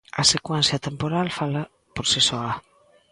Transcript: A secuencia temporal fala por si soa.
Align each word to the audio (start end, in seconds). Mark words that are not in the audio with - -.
A 0.21 0.23
secuencia 0.33 0.83
temporal 0.87 1.27
fala 1.39 1.63
por 1.95 2.05
si 2.11 2.21
soa. 2.27 2.53